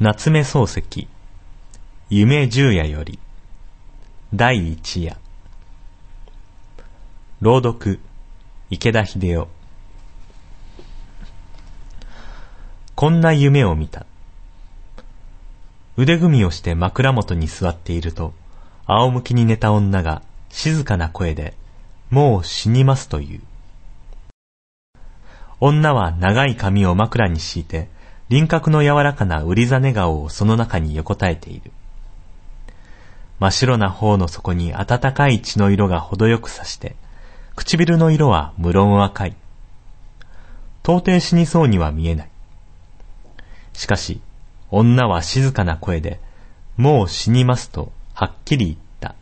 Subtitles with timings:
[0.00, 1.06] 夏目漱石。
[2.10, 3.20] 夢十夜より。
[4.34, 5.16] 第一夜。
[7.40, 8.00] 朗読。
[8.70, 9.48] 池田秀夫
[12.96, 14.04] こんな夢を見た。
[15.96, 18.34] 腕組みをして枕元に座っていると
[18.88, 21.54] 仰向きに寝た女が静かな声で
[22.10, 23.40] もう死にますという。
[25.60, 27.94] 女は長い髪を枕に敷いて
[28.28, 31.70] 輪郭の柔らかな売りざね顔をその中に横たえている。
[33.38, 36.96] 真っ白な方の底に暖かい血の色が程よくさして、
[37.56, 39.36] 唇の色は無論赤い。
[40.82, 42.28] 到底死にそうには見えない。
[43.74, 44.20] しかし、
[44.70, 46.20] 女は静かな声で、
[46.76, 49.14] もう死にますとはっきり言った。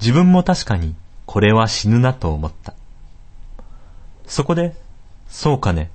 [0.00, 0.94] 自分も確かに
[1.26, 2.74] これは死ぬなと思った。
[4.26, 4.74] そこで、
[5.28, 5.90] そうかね、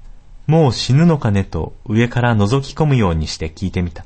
[0.47, 4.05] もう死ぬのかねと上から覗き込むようにして聞いてみた。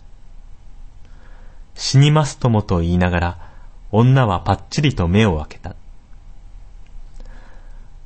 [1.76, 3.52] 死にますともと言いながら、
[3.92, 5.76] 女はぱっちりと目を開けた。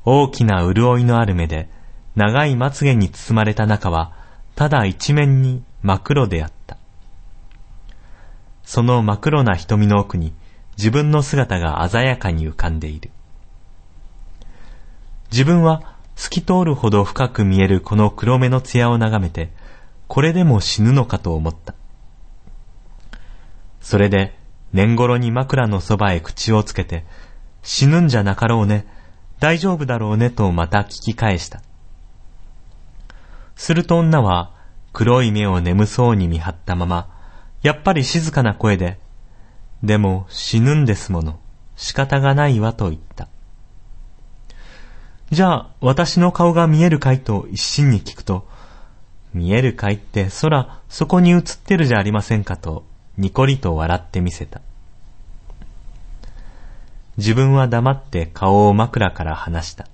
[0.05, 1.69] 大きな潤いのある目で、
[2.15, 4.13] 長いまつげに包まれた中は、
[4.55, 6.77] ただ一面に真っ黒であった。
[8.63, 10.33] その真っ黒な瞳の奥に、
[10.77, 13.11] 自分の姿が鮮やかに浮かんでいる。
[15.31, 19.51] 自分は透き通るほど深く見えるこの黒目の艶を眺めて、
[20.07, 21.73] これでも死ぬのかと思った。
[23.81, 24.37] それで、
[24.71, 27.05] 年頃に枕のそばへ口をつけて、
[27.61, 28.87] 死ぬんじゃなかろうね、
[29.39, 31.61] 大丈夫だろうねとまた聞き返した。
[33.55, 34.51] すると女は、
[34.93, 37.09] 黒い目を眠そうに見張ったまま、
[37.61, 38.99] やっぱり静かな声で、
[39.81, 41.39] でも死ぬんですもの、
[41.75, 43.27] 仕方がないわと言った。
[45.33, 48.47] じゃあ、私の顔が見えるかいと一心に聞くと、
[49.33, 52.85] 見えるかいって空、そこに映ってるじゃありませんかと、
[53.17, 54.61] にこりと笑ってみせた。
[57.17, 59.87] 自分は黙って顔を枕から離した。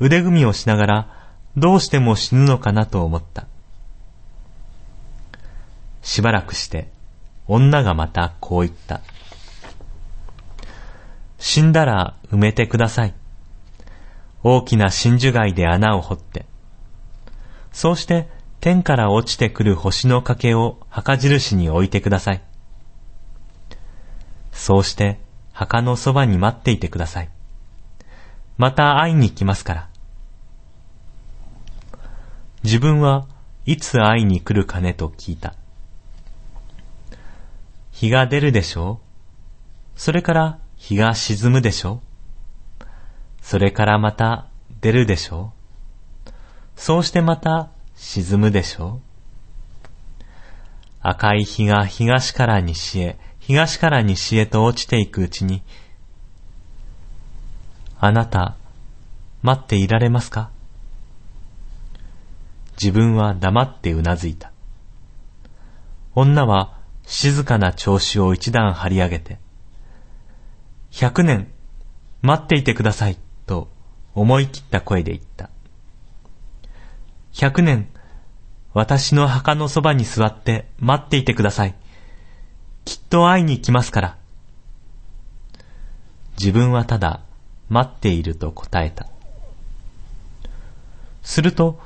[0.00, 1.08] 腕組みをしながら、
[1.56, 3.46] どうしても死ぬのかなと思った。
[6.02, 6.90] しばらくして、
[7.46, 9.00] 女がまたこう言った。
[11.38, 13.14] 死んだら埋めてください。
[14.42, 16.46] 大きな真珠貝で穴を掘って、
[17.72, 18.28] そうして
[18.60, 22.42] 天から落ちてくる星の欠けを墓印に置いてください。
[24.52, 25.18] そうして
[25.52, 27.30] 墓のそばに待っていてください。
[28.58, 29.88] また会いに来ますから。
[32.62, 33.26] 自分は
[33.66, 35.54] いつ会いに来るかねと聞いた。
[37.90, 39.00] 日が出るでしょ
[39.96, 42.11] うそれから日が沈むでしょう
[43.42, 44.46] それからまた
[44.80, 45.52] 出るでしょ？
[46.26, 46.30] う
[46.74, 49.00] そうしてまた沈むでしょ？
[49.00, 49.00] う
[51.02, 55.62] 赤い日が東から西へ、東から西へと落ちていくうちに、
[57.98, 58.56] あなた、
[59.42, 60.50] 待っていられますか？
[62.80, 64.52] 自分は黙ってうなずいた。
[66.14, 69.38] 女は静かな調子を一段張り上げて、
[70.90, 71.50] 百年、
[72.22, 73.18] 待っていてください。
[73.46, 73.68] と
[74.14, 75.50] 思い切った声で言った。
[77.32, 77.88] 百年、
[78.74, 81.74] 私の墓のそばに座って待っていてください。
[82.84, 84.16] きっと会いに来ますから。
[86.38, 87.20] 自分はただ
[87.68, 89.06] 待っていると答えた。
[91.22, 91.78] すると、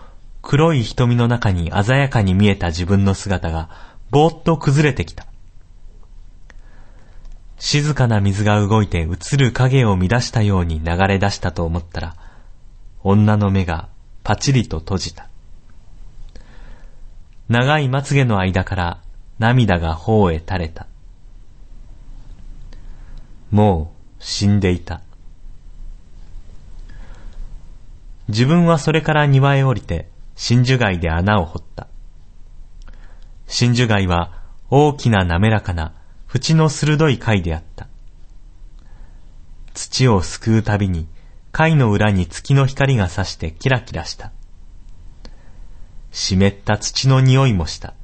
[0.43, 3.69] 黒い瞳の中に鮮やかに見えた自分の姿が
[4.11, 5.27] ぼーっと崩れてきた。
[7.59, 12.17] 静かな水が動いて映る影を乱したように流れ出したと思ったら、
[13.03, 13.89] 女の目が
[14.22, 15.28] パチリと閉じた。
[17.49, 19.00] 長いまつげの間から
[19.39, 20.87] 涙が頬へ垂れた。
[23.50, 25.00] もう死んでいた。
[28.28, 31.87] 自分はそれから庭へ降りて真珠貝で穴を掘った。
[33.47, 34.32] 真珠貝は
[34.69, 35.93] 大きな滑らかな
[36.37, 37.88] 縁の鋭い貝であった。
[39.73, 41.09] 土をすくうたびに
[41.50, 44.33] 貝の裏に月の光が差してキラキラした。
[46.12, 47.94] 湿った土の匂いもした。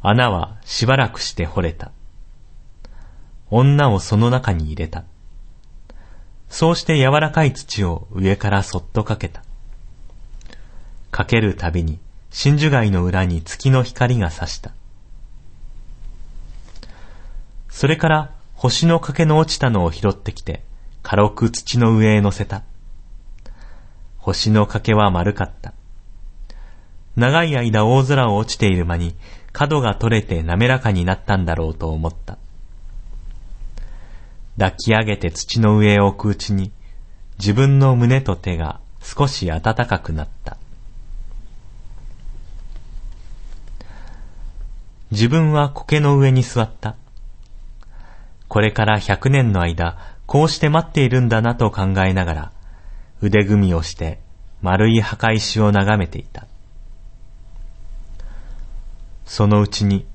[0.00, 1.90] 穴はしばらくして掘れた。
[3.50, 5.04] 女をその中に入れた。
[6.48, 9.42] そうして柔らかい土を上からそっとかけた。
[11.10, 11.98] かけるたびに
[12.32, 14.72] 真珠貝の裏に月の光が差した。
[17.68, 20.64] それから星の欠けの落ちたのを拾ってきて、
[21.02, 22.62] 軽く土の上へ乗せた。
[24.16, 25.74] 星の欠けは丸かった。
[27.16, 29.14] 長い間大空を落ちている間に
[29.52, 32.38] 角が取れて滑らかになったんだろうと思った。
[34.58, 36.72] 抱き上げて土の上へ置くうちに
[37.38, 40.56] 自分の胸と手が少し暖かくなった。
[45.12, 46.96] 自分は苔の上に座った。
[48.48, 52.52] これから百年の間、こうして待っているんだなと考えながら、
[53.20, 54.20] 腕組みをして
[54.62, 56.46] 丸い墓石を眺めていた。
[59.26, 60.06] そのうちに、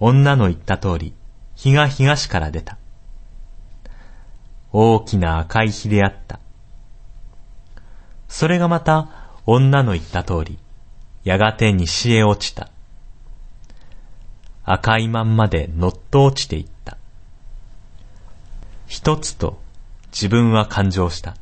[0.00, 1.14] 女の言った通り、
[1.54, 2.76] 日が東から出た。
[4.72, 6.40] 大きな赤い日であった。
[8.26, 10.58] それがまた女の言った通り、
[11.22, 12.73] やがて西へ落ちた。
[14.64, 16.96] 赤いまんまで乗っと落ちていった。
[18.86, 19.60] 一つと
[20.12, 21.36] 自分は感情した。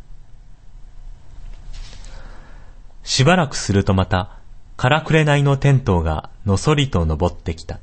[3.05, 4.31] しばらくするとまた、
[4.77, 7.79] からくれないのテントがのそりと登ってきた。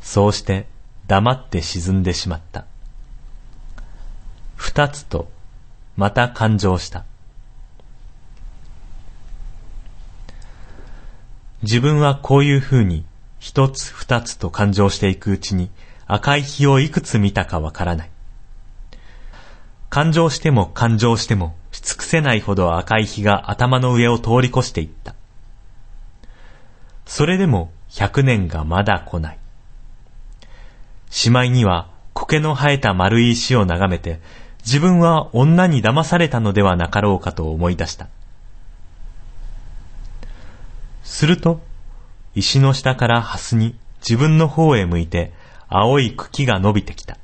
[0.00, 0.66] そうして
[1.06, 2.64] 黙って沈んでしまった。
[4.56, 5.30] 二つと、
[5.96, 7.04] また感情した。
[11.62, 13.04] 自分はこういうふうに
[13.40, 15.70] 一つ二つと感情していくうちに
[16.06, 18.10] 赤い日をいくつ見たかわからない。
[19.88, 25.14] 感情しても感情してもし尽くせないほど赤い日が頭の上を通り越していった。
[27.06, 29.38] それでも百年がまだ来ない。
[31.08, 34.20] しまいには苔の生えた丸い石を眺めて
[34.64, 38.06] 自分は女に騙されたのではなかろうかと思い出した。
[41.02, 41.60] すると、
[42.34, 45.32] 石の下からハスに自分の方へ向いて
[45.68, 47.16] 青い茎が伸びてきた。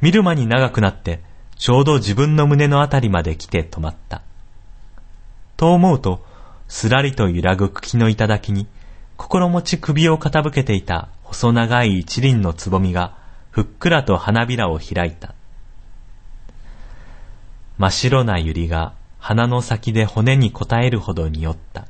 [0.00, 1.20] 見る間に長くなって、
[1.56, 4.22] ちょうど自分の胸のあたりまで来て止まった。
[5.56, 6.24] と思うと、
[6.68, 8.66] すらりと揺らぐ茎の頂に、
[9.16, 13.16] 心持ち首を傾けていた細長い一輪のつぼみが、
[13.50, 15.34] ふっくらと花びらを開いた。
[17.78, 21.86] 真っ白な百合が鼻の先で骨に応えるほど匂った。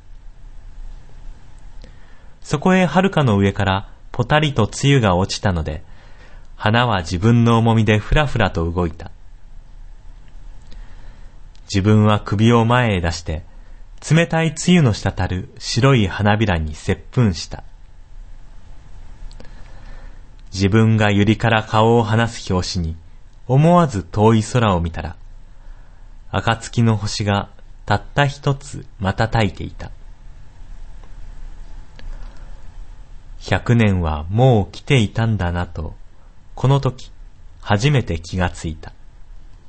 [2.46, 5.82] そこへ遥かの上からぽたりと露が落ちたので、
[6.54, 9.10] 花は自分の重みでふらふらと動いた。
[11.64, 13.42] 自分は首を前へ出して、
[14.08, 17.64] 冷たい露の滴る白い花びらに接吻した。
[20.52, 22.94] 自分が百合から顔を離す拍子に、
[23.48, 25.16] 思わず遠い空を見たら、
[26.30, 27.50] 暁の星が
[27.86, 29.90] たった一つ瞬いていた。
[33.40, 35.94] 百年はもう来ていたんだなと
[36.56, 37.12] この時、
[37.60, 38.94] 初めて気がついた。